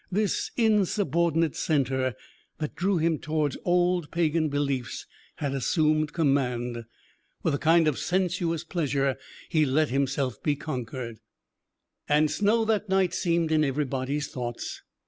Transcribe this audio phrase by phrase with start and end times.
[0.11, 2.15] This insubordinate centre
[2.57, 6.85] that drew him towards old pagan beliefs had assumed command.
[7.43, 9.17] With a kind of sensuous pleasure
[9.49, 11.19] he let himself be conquered.
[12.09, 14.81] And snow that night seemed in everybody's thoughts.